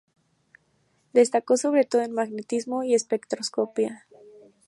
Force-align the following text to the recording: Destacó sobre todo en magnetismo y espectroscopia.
Destacó 1.13 1.57
sobre 1.57 1.83
todo 1.85 2.01
en 2.01 2.11
magnetismo 2.11 2.83
y 2.83 2.95
espectroscopia. 2.95 4.07